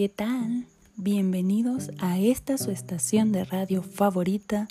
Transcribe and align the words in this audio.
¿Qué 0.00 0.08
tal? 0.08 0.64
Bienvenidos 0.96 1.90
a 1.98 2.18
esta 2.18 2.56
su 2.56 2.70
estación 2.70 3.32
de 3.32 3.44
radio 3.44 3.82
favorita, 3.82 4.66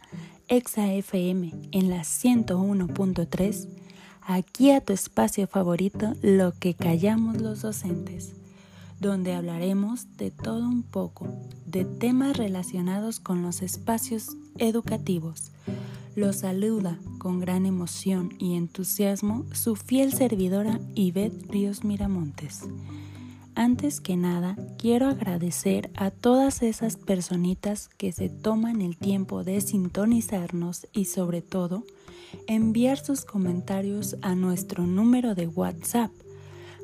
Exa 0.48 0.92
FM, 0.92 1.54
en 1.72 1.92
la 1.92 2.00
101.3. 2.02 3.68
Aquí 4.24 4.72
a 4.72 4.82
tu 4.82 4.92
espacio 4.92 5.46
favorito, 5.46 6.14
lo 6.24 6.54
que 6.54 6.74
callamos 6.74 7.40
los 7.42 7.62
docentes, 7.62 8.34
donde 9.00 9.36
hablaremos 9.36 10.18
de 10.18 10.32
todo 10.32 10.68
un 10.68 10.82
poco, 10.82 11.28
de 11.68 11.86
temas 11.86 12.36
relacionados 12.36 13.20
con 13.20 13.44
los 13.44 13.62
espacios 13.62 14.36
educativos. 14.58 15.52
Los 16.16 16.38
saluda 16.38 16.98
con 17.20 17.40
gran 17.40 17.68
emoción 17.68 18.34
y 18.40 18.56
entusiasmo 18.56 19.46
su 19.54 19.76
fiel 19.76 20.12
servidora 20.12 20.80
Ivette 20.96 21.52
Ríos 21.52 21.84
Miramontes. 21.84 22.64
Antes 23.60 24.00
que 24.00 24.16
nada, 24.16 24.56
quiero 24.78 25.10
agradecer 25.10 25.92
a 25.98 26.12
todas 26.12 26.62
esas 26.62 26.96
personitas 26.96 27.90
que 27.98 28.14
se 28.14 28.30
toman 28.30 28.82
el 28.82 28.96
tiempo 28.96 29.44
de 29.44 29.60
sintonizarnos 29.60 30.88
y 30.94 31.04
sobre 31.04 31.42
todo 31.42 31.84
enviar 32.48 33.00
sus 33.00 33.26
comentarios 33.26 34.16
a 34.22 34.34
nuestro 34.34 34.88
número 34.88 35.36
de 35.36 35.48
WhatsApp. 35.48 36.10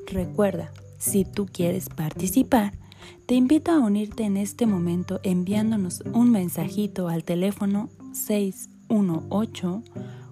Recuerda, 0.06 0.74
si 0.98 1.24
tú 1.24 1.46
quieres 1.46 1.88
participar, 1.88 2.74
te 3.26 3.36
invito 3.36 3.72
a 3.72 3.80
unirte 3.80 4.24
en 4.24 4.36
este 4.36 4.66
momento 4.66 5.22
enviándonos 5.24 6.04
un 6.12 6.30
mensajito 6.30 7.08
al 7.08 7.24
teléfono 7.24 7.88
618 8.12 9.82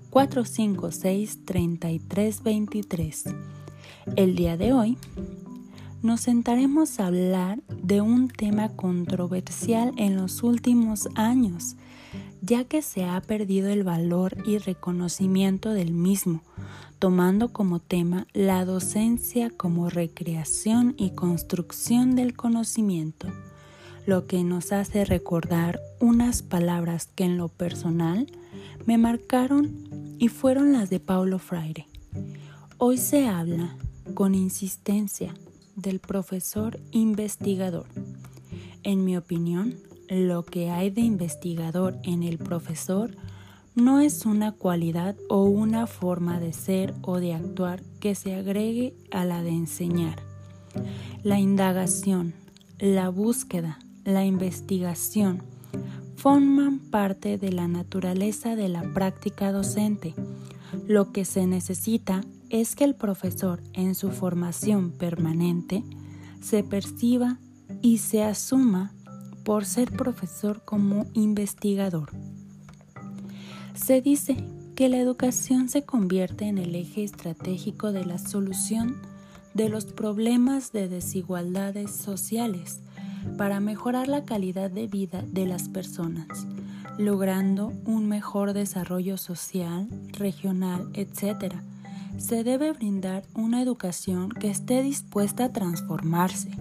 456 0.10 1.46
3323. 1.46 3.24
El 4.18 4.36
día 4.36 4.58
de 4.58 4.74
hoy 4.74 4.98
nos 6.04 6.20
sentaremos 6.20 7.00
a 7.00 7.08
hablar 7.08 7.64
de 7.82 8.02
un 8.02 8.28
tema 8.28 8.68
controversial 8.76 9.94
en 9.96 10.18
los 10.18 10.44
últimos 10.44 11.08
años, 11.16 11.78
ya 12.42 12.66
que 12.66 12.82
se 12.82 13.06
ha 13.06 13.22
perdido 13.22 13.70
el 13.70 13.84
valor 13.84 14.36
y 14.46 14.58
reconocimiento 14.58 15.70
del 15.70 15.94
mismo, 15.94 16.44
tomando 17.00 17.54
como 17.54 17.80
tema 17.80 18.28
la 18.34 18.66
docencia 18.66 19.50
como 19.50 19.90
recreación 19.90 20.94
y 20.98 21.12
construcción 21.12 22.18
del 22.18 22.36
conocimiento, 22.36 23.30
lo 24.06 24.28
que 24.28 24.44
nos 24.44 24.74
hace 24.74 25.06
recordar 25.06 25.80
unas 26.02 26.42
palabras 26.42 27.08
que 27.16 27.24
en 27.24 27.38
lo 27.38 27.48
personal 27.48 28.28
me 28.86 28.98
marcaron 28.98 30.18
y 30.20 30.28
fueron 30.28 30.74
las 30.74 30.90
de 30.90 31.00
Paulo 31.00 31.40
Freire. 31.40 31.88
Hoy 32.78 32.98
se 32.98 33.30
habla 33.30 33.78
con 34.14 34.36
insistencia 34.36 35.34
del 35.84 36.00
profesor 36.00 36.80
investigador. 36.90 37.86
En 38.82 39.06
mi 39.06 39.16
opinión, 39.16 39.76
lo 40.10 40.44
que 40.44 40.72
hay 40.72 40.90
de 40.90 41.02
investigador 41.02 42.00
en 42.04 42.24
el 42.24 42.40
profesor 42.40 43.12
no 43.76 44.00
es 44.00 44.26
una 44.26 44.52
cualidad 44.54 45.16
o 45.30 45.44
una 45.44 45.86
forma 45.86 46.40
de 46.40 46.54
ser 46.54 46.94
o 47.02 47.20
de 47.20 47.34
actuar 47.34 47.84
que 48.00 48.16
se 48.16 48.34
agregue 48.34 48.96
a 49.12 49.26
la 49.26 49.44
de 49.44 49.50
enseñar. 49.50 50.22
La 51.22 51.40
indagación, 51.40 52.34
la 52.80 53.10
búsqueda, 53.10 53.80
la 54.04 54.26
investigación 54.26 55.44
forman 56.16 56.80
parte 56.80 57.38
de 57.38 57.52
la 57.52 57.68
naturaleza 57.68 58.56
de 58.56 58.70
la 58.70 58.84
práctica 58.94 59.52
docente. 59.52 60.14
Lo 60.88 61.12
que 61.12 61.26
se 61.26 61.46
necesita 61.48 62.24
es 62.54 62.76
que 62.76 62.84
el 62.84 62.94
profesor 62.94 63.64
en 63.74 63.96
su 63.96 64.12
formación 64.12 64.92
permanente 64.92 65.84
se 66.40 66.64
perciba 66.64 67.40
y 67.82 67.98
se 67.98 68.22
asuma 68.24 68.94
por 69.44 69.66
ser 69.66 69.92
profesor 69.92 70.62
como 70.64 71.08
investigador. 71.14 72.12
Se 73.74 74.02
dice 74.02 74.38
que 74.76 74.88
la 74.88 74.98
educación 74.98 75.68
se 75.68 75.84
convierte 75.84 76.46
en 76.46 76.60
el 76.60 76.76
eje 76.76 77.04
estratégico 77.04 77.92
de 77.92 78.06
la 78.06 78.20
solución 78.20 78.98
de 79.56 79.68
los 79.68 79.86
problemas 79.86 80.72
de 80.72 80.88
desigualdades 80.88 81.90
sociales 81.90 82.82
para 83.36 83.62
mejorar 83.62 84.08
la 84.08 84.26
calidad 84.26 84.70
de 84.70 84.86
vida 84.86 85.24
de 85.26 85.48
las 85.48 85.70
personas, 85.70 86.46
logrando 87.00 87.74
un 87.86 88.08
mejor 88.08 88.54
desarrollo 88.54 89.18
social, 89.18 89.88
regional, 90.12 90.92
etc., 90.94 91.56
se 92.18 92.44
debe 92.44 92.72
brindar 92.72 93.24
una 93.34 93.62
educación 93.62 94.30
que 94.30 94.50
esté 94.50 94.82
dispuesta 94.82 95.46
a 95.46 95.54
transformarse, 95.54 96.52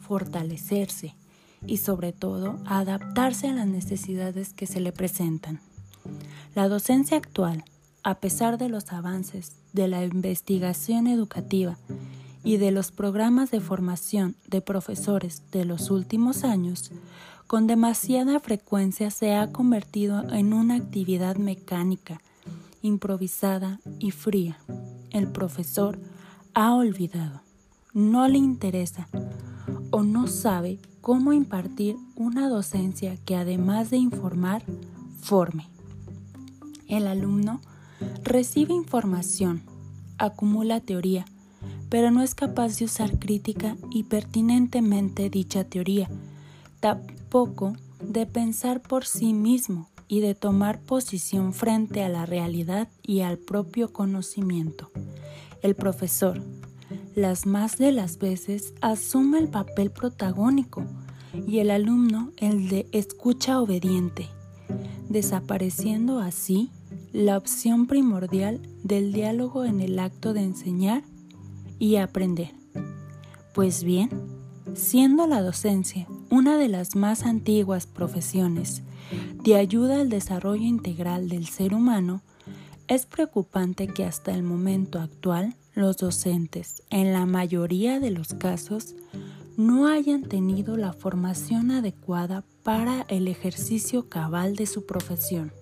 fortalecerse 0.00 1.14
y 1.66 1.78
sobre 1.78 2.12
todo 2.12 2.58
adaptarse 2.66 3.48
a 3.48 3.52
las 3.52 3.66
necesidades 3.66 4.52
que 4.52 4.66
se 4.66 4.80
le 4.80 4.92
presentan. 4.92 5.60
La 6.54 6.68
docencia 6.68 7.16
actual, 7.16 7.64
a 8.02 8.20
pesar 8.20 8.58
de 8.58 8.68
los 8.68 8.92
avances 8.92 9.56
de 9.72 9.88
la 9.88 10.04
investigación 10.04 11.06
educativa 11.06 11.76
y 12.44 12.56
de 12.58 12.70
los 12.70 12.92
programas 12.92 13.50
de 13.50 13.60
formación 13.60 14.36
de 14.46 14.60
profesores 14.60 15.42
de 15.50 15.64
los 15.64 15.90
últimos 15.90 16.44
años, 16.44 16.92
con 17.46 17.66
demasiada 17.66 18.40
frecuencia 18.40 19.10
se 19.10 19.34
ha 19.34 19.52
convertido 19.52 20.28
en 20.32 20.52
una 20.52 20.76
actividad 20.76 21.36
mecánica, 21.36 22.20
improvisada 22.82 23.80
y 23.98 24.10
fría 24.12 24.58
el 25.16 25.28
profesor 25.28 25.98
ha 26.54 26.74
olvidado, 26.74 27.42
no 27.94 28.28
le 28.28 28.38
interesa 28.38 29.08
o 29.90 30.02
no 30.02 30.26
sabe 30.26 30.78
cómo 31.00 31.32
impartir 31.32 31.96
una 32.16 32.48
docencia 32.48 33.16
que 33.24 33.36
además 33.36 33.90
de 33.90 33.96
informar, 33.96 34.62
forme. 35.20 35.68
El 36.88 37.06
alumno 37.06 37.60
recibe 38.22 38.74
información, 38.74 39.62
acumula 40.18 40.80
teoría, 40.80 41.24
pero 41.88 42.10
no 42.10 42.22
es 42.22 42.34
capaz 42.34 42.78
de 42.78 42.84
usar 42.84 43.18
crítica 43.18 43.76
y 43.90 44.04
pertinentemente 44.04 45.30
dicha 45.30 45.64
teoría, 45.64 46.10
tampoco 46.80 47.74
de 48.00 48.26
pensar 48.26 48.82
por 48.82 49.06
sí 49.06 49.32
mismo 49.32 49.88
y 50.08 50.20
de 50.20 50.34
tomar 50.34 50.80
posición 50.80 51.52
frente 51.52 52.02
a 52.02 52.08
la 52.08 52.26
realidad 52.26 52.88
y 53.02 53.20
al 53.20 53.38
propio 53.38 53.92
conocimiento. 53.92 54.90
El 55.62 55.74
profesor, 55.74 56.42
las 57.14 57.46
más 57.46 57.78
de 57.78 57.92
las 57.92 58.18
veces, 58.18 58.74
asume 58.80 59.38
el 59.38 59.48
papel 59.48 59.90
protagónico 59.90 60.84
y 61.46 61.58
el 61.58 61.70
alumno 61.70 62.32
el 62.36 62.68
de 62.68 62.86
escucha 62.92 63.60
obediente, 63.60 64.28
desapareciendo 65.08 66.20
así 66.20 66.70
la 67.12 67.36
opción 67.36 67.86
primordial 67.86 68.60
del 68.82 69.12
diálogo 69.12 69.64
en 69.64 69.80
el 69.80 69.98
acto 69.98 70.34
de 70.34 70.42
enseñar 70.42 71.02
y 71.78 71.96
aprender. 71.96 72.52
Pues 73.54 73.82
bien, 73.82 74.10
siendo 74.74 75.26
la 75.26 75.42
docencia 75.42 76.06
una 76.30 76.58
de 76.58 76.68
las 76.68 76.94
más 76.94 77.22
antiguas 77.24 77.86
profesiones 77.86 78.82
de 79.42 79.56
ayuda 79.56 80.00
al 80.00 80.08
desarrollo 80.08 80.64
integral 80.64 81.28
del 81.28 81.46
ser 81.46 81.74
humano, 81.74 82.22
es 82.88 83.06
preocupante 83.06 83.88
que 83.88 84.04
hasta 84.04 84.32
el 84.32 84.42
momento 84.42 85.00
actual 85.00 85.54
los 85.74 85.96
docentes, 85.96 86.82
en 86.90 87.12
la 87.12 87.26
mayoría 87.26 88.00
de 88.00 88.10
los 88.10 88.34
casos, 88.34 88.94
no 89.56 89.88
hayan 89.88 90.22
tenido 90.22 90.76
la 90.76 90.92
formación 90.92 91.70
adecuada 91.70 92.44
para 92.62 93.02
el 93.08 93.28
ejercicio 93.28 94.08
cabal 94.08 94.54
de 94.56 94.66
su 94.66 94.86
profesión. 94.86 95.52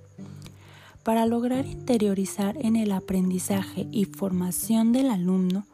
Para 1.03 1.27
lograr 1.27 1.67
interiorizar 1.67 2.57
en 2.59 2.77
el 2.77 2.93
aprendizaje 2.93 3.87
y 3.93 4.07
formación 4.07 4.93
del 4.93 5.11
alumno, 5.11 5.67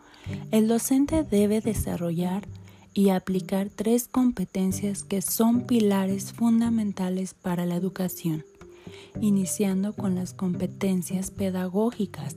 el 0.50 0.68
docente 0.68 1.22
debe 1.22 1.60
desarrollar 1.60 2.46
y 2.92 3.10
aplicar 3.10 3.68
tres 3.74 4.08
competencias 4.08 5.02
que 5.02 5.22
son 5.22 5.62
pilares 5.62 6.32
fundamentales 6.32 7.34
para 7.34 7.66
la 7.66 7.76
educación, 7.76 8.44
iniciando 9.20 9.92
con 9.92 10.14
las 10.14 10.32
competencias 10.34 11.30
pedagógicas, 11.30 12.36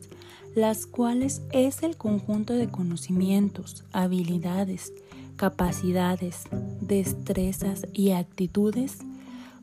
las 0.55 0.85
cuales 0.85 1.41
es 1.51 1.81
el 1.81 1.97
conjunto 1.97 2.53
de 2.53 2.69
conocimientos, 2.69 3.83
habilidades, 3.91 4.94
capacidades, 5.35 6.44
destrezas 6.81 7.88
y 7.91 8.11
actitudes 8.11 9.00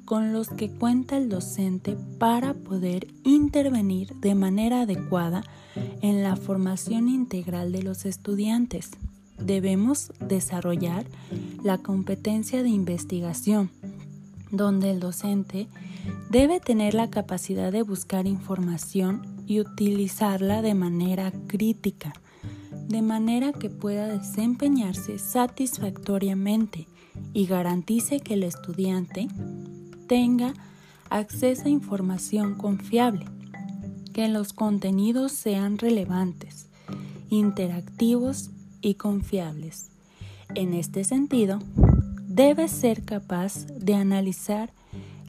con 0.04 0.32
los 0.32 0.48
que 0.48 0.69
cuenta 0.69 1.16
el 1.16 1.28
docente 1.28 1.96
para 2.19 2.54
poder 2.54 3.06
intervenir 3.22 4.16
de 4.16 4.34
manera 4.34 4.81
adecuada 4.81 5.44
en 6.02 6.25
la 6.25 6.34
formación 6.34 7.08
integral 7.08 7.70
de 7.70 7.84
los 7.84 8.04
estudiantes 8.04 8.90
debemos 9.40 10.12
desarrollar 10.20 11.06
la 11.62 11.78
competencia 11.78 12.62
de 12.62 12.69
investigación, 12.69 13.70
donde 14.50 14.90
el 14.90 15.00
docente 15.00 15.69
debe 16.31 16.60
tener 16.60 16.94
la 16.94 17.10
capacidad 17.10 17.72
de 17.72 17.82
buscar 17.82 18.26
información 18.26 19.22
y 19.46 19.60
utilizarla 19.60 20.62
de 20.62 20.75
manera 20.75 21.32
crítica, 21.46 22.12
de 22.88 23.02
manera 23.02 23.52
que 23.52 23.70
pueda 23.70 24.06
desempeñarse 24.06 25.19
satisfactoriamente 25.19 26.88
y 27.32 27.46
garantice 27.46 28.20
que 28.20 28.34
el 28.34 28.42
estudiante 28.42 29.28
tenga 30.06 30.54
acceso 31.08 31.66
a 31.66 31.70
información 31.70 32.54
confiable, 32.54 33.26
que 34.12 34.28
los 34.28 34.52
contenidos 34.52 35.32
sean 35.32 35.78
relevantes, 35.78 36.69
interactivos 37.28 38.50
y 38.81 38.94
confiables. 38.94 39.91
En 40.55 40.75
este 40.75 41.05
sentido, 41.05 41.61
debe 42.27 42.69
ser 42.69 43.05
capaz 43.05 43.67
de 43.67 43.94
analizar 43.94 44.73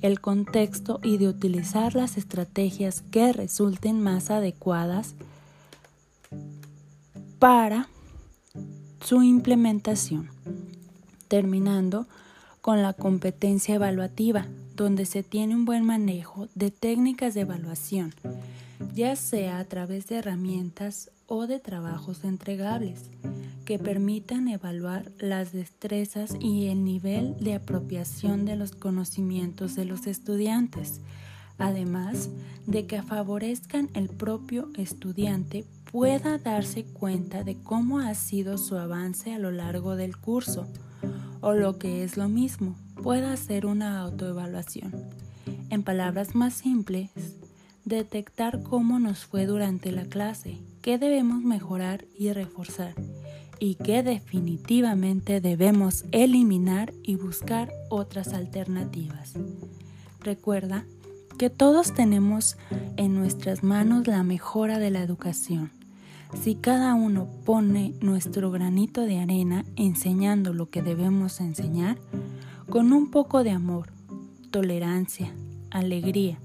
el 0.01 0.19
contexto 0.19 0.99
y 1.03 1.17
de 1.17 1.27
utilizar 1.27 1.95
las 1.95 2.17
estrategias 2.17 3.03
que 3.11 3.33
resulten 3.33 4.01
más 4.01 4.31
adecuadas 4.31 5.13
para 7.39 7.87
su 9.03 9.23
implementación, 9.23 10.29
terminando 11.27 12.07
con 12.61 12.81
la 12.81 12.93
competencia 12.93 13.75
evaluativa, 13.75 14.47
donde 14.81 15.05
se 15.05 15.21
tiene 15.21 15.55
un 15.55 15.63
buen 15.63 15.85
manejo 15.85 16.47
de 16.55 16.71
técnicas 16.71 17.35
de 17.35 17.41
evaluación, 17.41 18.15
ya 18.95 19.15
sea 19.15 19.59
a 19.59 19.65
través 19.65 20.07
de 20.07 20.15
herramientas 20.15 21.11
o 21.27 21.45
de 21.45 21.59
trabajos 21.59 22.23
entregables 22.23 23.11
que 23.63 23.77
permitan 23.77 24.47
evaluar 24.47 25.11
las 25.19 25.51
destrezas 25.51 26.35
y 26.39 26.65
el 26.69 26.83
nivel 26.83 27.35
de 27.39 27.53
apropiación 27.53 28.43
de 28.45 28.55
los 28.55 28.71
conocimientos 28.71 29.75
de 29.75 29.85
los 29.85 30.07
estudiantes, 30.07 31.01
además 31.59 32.29
de 32.65 32.87
que 32.87 33.03
favorezcan 33.03 33.87
el 33.93 34.09
propio 34.09 34.69
estudiante 34.75 35.63
pueda 35.91 36.39
darse 36.39 36.85
cuenta 36.85 37.43
de 37.43 37.55
cómo 37.61 37.99
ha 37.99 38.15
sido 38.15 38.57
su 38.57 38.77
avance 38.77 39.31
a 39.31 39.37
lo 39.37 39.51
largo 39.51 39.95
del 39.95 40.17
curso, 40.17 40.67
o 41.41 41.53
lo 41.53 41.77
que 41.77 42.03
es 42.03 42.17
lo 42.17 42.29
mismo, 42.29 42.75
pueda 43.01 43.33
hacer 43.33 43.65
una 43.65 43.99
autoevaluación. 43.99 44.93
En 45.69 45.83
palabras 45.83 46.35
más 46.35 46.53
simples, 46.53 47.09
detectar 47.85 48.61
cómo 48.63 48.99
nos 48.99 49.25
fue 49.25 49.45
durante 49.45 49.91
la 49.91 50.05
clase, 50.05 50.59
qué 50.81 50.97
debemos 50.97 51.43
mejorar 51.43 52.05
y 52.17 52.31
reforzar, 52.31 52.93
y 53.59 53.75
qué 53.75 54.03
definitivamente 54.03 55.41
debemos 55.41 56.05
eliminar 56.11 56.93
y 57.03 57.15
buscar 57.15 57.71
otras 57.89 58.33
alternativas. 58.33 59.33
Recuerda 60.19 60.85
que 61.37 61.49
todos 61.49 61.93
tenemos 61.93 62.57
en 62.97 63.15
nuestras 63.15 63.63
manos 63.63 64.07
la 64.07 64.23
mejora 64.23 64.77
de 64.77 64.91
la 64.91 65.01
educación. 65.01 65.71
Si 66.39 66.55
cada 66.55 66.95
uno 66.95 67.27
pone 67.45 67.93
nuestro 68.01 68.51
granito 68.51 69.01
de 69.01 69.19
arena 69.19 69.65
enseñando 69.75 70.53
lo 70.53 70.69
que 70.69 70.81
debemos 70.81 71.39
enseñar, 71.41 71.97
con 72.69 72.93
un 72.93 73.11
poco 73.11 73.43
de 73.43 73.51
amor, 73.51 73.89
tolerancia, 74.49 75.33
alegría 75.69 76.39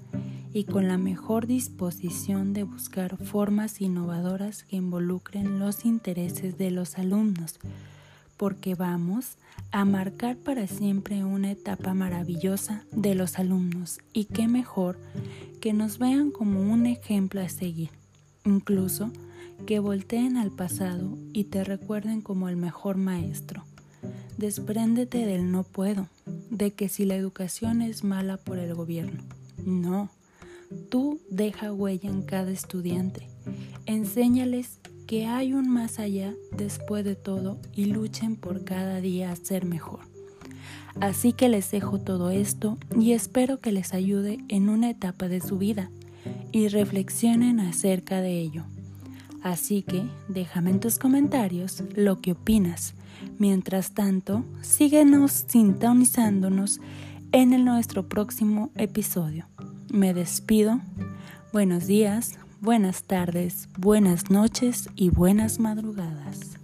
y 0.52 0.64
con 0.64 0.88
la 0.88 0.98
mejor 0.98 1.46
disposición 1.46 2.52
de 2.52 2.64
buscar 2.64 3.16
formas 3.16 3.80
innovadoras 3.80 4.64
que 4.64 4.76
involucren 4.76 5.58
los 5.58 5.84
intereses 5.84 6.58
de 6.58 6.70
los 6.70 6.98
alumnos, 6.98 7.58
porque 8.36 8.74
vamos 8.74 9.38
a 9.70 9.84
marcar 9.84 10.36
para 10.36 10.66
siempre 10.66 11.24
una 11.24 11.52
etapa 11.52 11.94
maravillosa 11.94 12.84
de 12.92 13.14
los 13.14 13.38
alumnos 13.38 14.00
y 14.12 14.24
qué 14.24 14.48
mejor 14.48 14.98
que 15.60 15.72
nos 15.72 15.98
vean 15.98 16.30
como 16.30 16.60
un 16.60 16.86
ejemplo 16.86 17.40
a 17.40 17.48
seguir, 17.48 17.90
incluso 18.44 19.10
que 19.64 19.78
volteen 19.78 20.36
al 20.36 20.50
pasado 20.50 21.16
y 21.32 21.44
te 21.44 21.64
recuerden 21.64 22.20
como 22.20 22.48
el 22.48 22.56
mejor 22.56 22.96
maestro. 22.96 23.64
Despréndete 24.36 25.24
del 25.24 25.50
no 25.50 25.62
puedo, 25.62 26.08
de 26.50 26.72
que 26.72 26.88
si 26.88 27.04
la 27.04 27.16
educación 27.16 27.80
es 27.80 28.04
mala 28.04 28.36
por 28.36 28.58
el 28.58 28.74
gobierno. 28.74 29.22
No, 29.64 30.10
tú 30.90 31.20
deja 31.30 31.72
huella 31.72 32.10
en 32.10 32.22
cada 32.22 32.50
estudiante. 32.50 33.28
Enséñales 33.86 34.78
que 35.06 35.26
hay 35.26 35.52
un 35.52 35.68
más 35.68 35.98
allá 35.98 36.34
después 36.56 37.04
de 37.04 37.14
todo 37.14 37.58
y 37.72 37.86
luchen 37.86 38.36
por 38.36 38.64
cada 38.64 39.00
día 39.00 39.30
a 39.30 39.36
ser 39.36 39.64
mejor. 39.64 40.00
Así 41.00 41.32
que 41.32 41.48
les 41.48 41.70
dejo 41.70 42.00
todo 42.00 42.30
esto 42.30 42.78
y 42.98 43.12
espero 43.12 43.58
que 43.58 43.72
les 43.72 43.94
ayude 43.94 44.38
en 44.48 44.68
una 44.68 44.90
etapa 44.90 45.28
de 45.28 45.40
su 45.40 45.58
vida 45.58 45.90
y 46.52 46.68
reflexionen 46.68 47.60
acerca 47.60 48.20
de 48.20 48.40
ello. 48.40 48.64
Así 49.46 49.82
que 49.82 50.02
déjame 50.26 50.70
en 50.70 50.80
tus 50.80 50.98
comentarios 50.98 51.84
lo 51.94 52.20
que 52.20 52.32
opinas. 52.32 52.94
Mientras 53.38 53.94
tanto, 53.94 54.44
síguenos 54.60 55.44
sintonizándonos 55.46 56.80
en 57.30 57.52
el 57.52 57.64
nuestro 57.64 58.08
próximo 58.08 58.72
episodio. 58.74 59.46
Me 59.92 60.14
despido. 60.14 60.80
Buenos 61.52 61.86
días, 61.86 62.32
buenas 62.60 63.04
tardes, 63.04 63.68
buenas 63.78 64.32
noches 64.32 64.90
y 64.96 65.10
buenas 65.10 65.60
madrugadas. 65.60 66.58